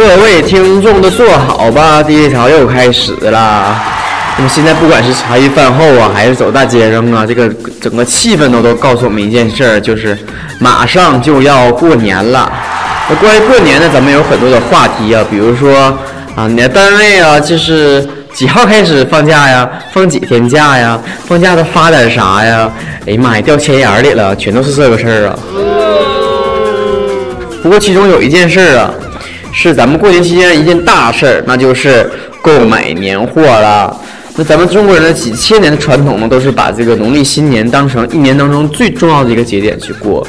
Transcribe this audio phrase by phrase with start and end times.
[0.00, 3.78] 各位听众都坐好吧，第一条又开始啦。
[4.38, 7.46] 那么现在不管是茶余饭后啊，还是走大街上啊，这个
[7.78, 10.16] 整个气氛都都告诉我们一件事儿，就是
[10.58, 12.50] 马上就要过年了。
[13.10, 15.94] 那关于过年呢，咱们有很多的话题啊，比如说
[16.34, 19.68] 啊，你的单位啊，就是几号开始放假呀？
[19.92, 20.98] 放几天假呀？
[21.26, 22.72] 放假都发点啥呀？
[23.06, 25.38] 哎呀妈呀，掉钱眼里了，全都是这个事儿啊。
[27.62, 28.90] 不过其中有一件事儿啊。
[29.52, 32.10] 是咱们过年期间一件大事儿，那就是
[32.40, 33.94] 购买年货了。
[34.36, 40.26] 那咱们中国人的几千年的传统呢，都是把这个农历新年当成一年当中最重要的一个节点去过。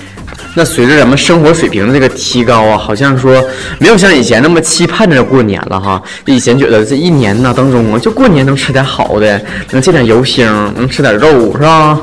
[0.54, 3.42] 那随着咱们生活水平的这个提高啊，好像说
[3.80, 6.02] 没有像以前那么期盼着过年了哈。
[6.26, 10.46] 以前觉得这一年呢当中啊，就过年能吃点好的，能见点油星，
[10.76, 11.98] 能吃点肉是吧？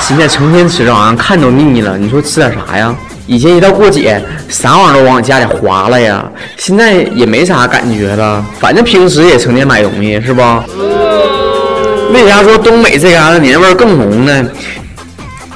[0.00, 1.98] 现在成天吃这玩意儿，看都腻了。
[1.98, 2.94] 你说吃点啥呀？
[3.32, 6.22] 以前一到过节，啥玩意儿都往家里划了呀，
[6.58, 8.44] 现在也没啥感觉了。
[8.60, 10.42] 反正平时也成天买东西，是不？
[12.12, 14.46] 为啥说东北这嘎达年味儿更浓呢？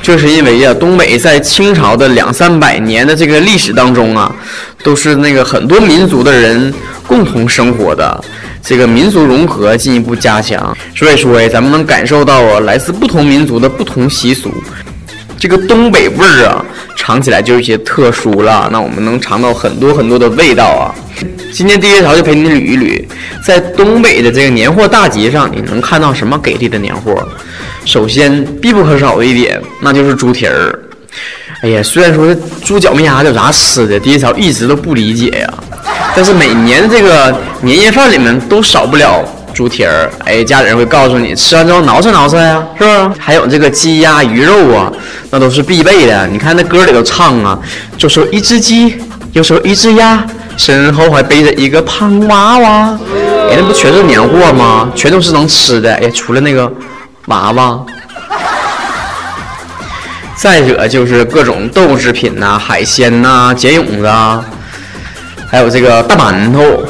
[0.01, 4.35] 就是因为呀，东北在清朝的两三百年的这个历史当中啊，
[4.83, 6.73] 都是那个很多民族的人
[7.07, 8.25] 共同生活的，
[8.63, 10.75] 这个民族融合进一步加强。
[10.95, 14.51] 所以说呀，咱们能感受到啊，来自不同民族的不同习俗。
[15.39, 16.65] 这个东北味儿啊，
[16.97, 18.69] 尝起来就有些特殊了。
[18.73, 20.95] 那我们能尝到很多很多的味道啊。
[21.53, 23.05] 今天第一条就陪你捋一捋，
[23.45, 27.27] 在东北的这个年货大集上，你能看到什么给力的年货？
[27.85, 30.79] 首先必不可少的一点，那就是猪蹄儿。
[31.63, 35.55] 哎呀，虽然说猪脚面啥有啥吃的，第一条一直都不理解呀。
[36.15, 39.25] 但是每年这个年夜饭里面都少不了。
[39.57, 43.11] 猪蹄儿，哎，家里人会告诉你，吃完之后挠哧挠哧呀，是不是？
[43.19, 44.93] 还有这个鸡鸭鱼肉啊，
[45.31, 46.27] 那都是必备的。
[46.27, 47.59] 你看那歌里头唱啊，
[47.97, 48.99] 就说一只鸡，
[49.33, 50.23] 又说一只鸭，
[50.59, 52.99] 身后还背着一个胖娃娃。
[53.49, 54.93] 哎，那不全是年货吗？
[54.95, 55.91] 全都是能吃的。
[55.95, 56.71] 哎，除了那个
[57.29, 57.81] 娃娃。
[60.37, 64.45] 再者就是各种豆制品呐、海鲜呐、茧蛹子啊，
[65.51, 66.85] 还有这个大馒头。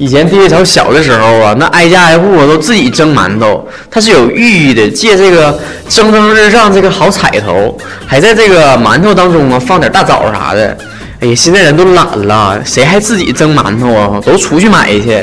[0.00, 10.74] 以前第一条小的时候啊，那挨家挨户都自己蒸馒头，它是有寓意的，借这个蒸蒸日上这个好彩头，还在这个馒头当中啊放点大枣啥的。
[11.20, 14.18] 哎呀，现在人都懒了，谁还自己蒸馒头啊？
[14.24, 15.22] 都出去买去。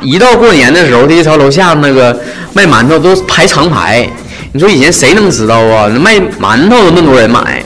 [0.00, 2.18] 一到过年的时候，第一条楼下那个
[2.54, 4.08] 卖馒头都排长排。
[4.52, 5.86] 你说以前谁能知道啊？
[5.92, 7.62] 那卖馒头都那么多人买。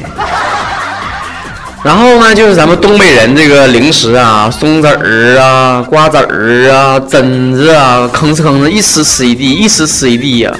[1.84, 10.52] 然后呢，就是咱们东北人这个零食啊，松子儿啊，瓜子儿啊，榛子啊，吭哧吭哧，一吃吃一地，一吃吃一地呀。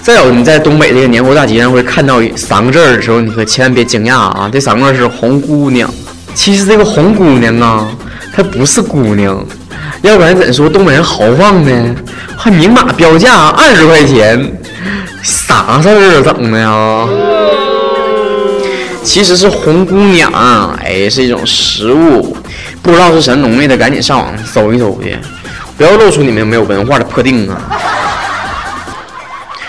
[0.00, 5.92] 再有，你在东北这个年货大街上会看到三个字儿的时候，你可千万别惊讶啊，这三个字是红姑娘。
[6.32, 7.88] 其实这个红姑娘啊，
[8.32, 9.44] 她不是姑娘，
[10.02, 11.94] 要不然怎说东北人豪放呢？
[12.36, 14.52] 还明码标价二十块钱，
[15.20, 17.06] 啥事儿整的呀？
[19.02, 20.30] 其实是红姑娘，
[20.82, 22.36] 哎，是一种食物，
[22.82, 25.18] 不知道是什么东西的，赶紧上网搜一搜去，
[25.76, 27.56] 不要露出你们没有文化的破腚啊！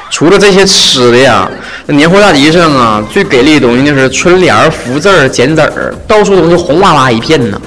[0.09, 1.49] 除了这些吃的呀，
[1.87, 7.59] 那年货大集上啊，最给力的东西就是春联、福字、剪纸，到处都是红哇哇一片呢。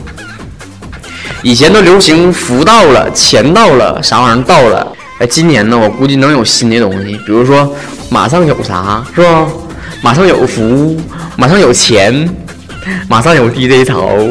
[1.43, 4.87] 以前都流行福到了，钱到了，啥玩意儿到了？
[5.19, 7.75] 哎，今年呢，我估计能有新的东西，比如说
[8.11, 9.47] 马上有啥，是吧？
[10.01, 11.01] 马上有福，
[11.37, 12.29] 马上有钱，
[13.09, 14.31] 马上有 DJ 头。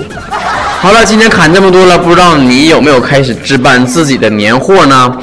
[0.79, 5.17] 好了，今天砍这么多了，不知道你有没有开始置办自己的年货呢？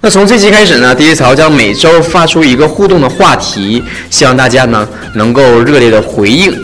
[0.00, 6.54] 那从这期开始呢，DJ 潮将每周发出一个互动的话题，希望大家呢能够热烈的回应，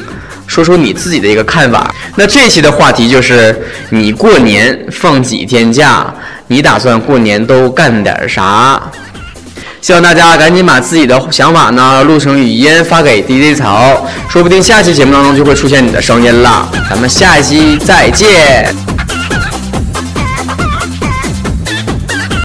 [0.47, 1.92] 说说你自己的一个看法。
[2.15, 6.15] 那这期的话题就是你过年放几天假？
[6.47, 8.80] 你打算过年都干点啥？
[9.83, 16.71] 希望大家赶紧把自己的想法呢录成语音发给 DJ 曹，说不定下期节目当中就会出现你的声音了。
[16.89, 18.73] 咱们下一期再见。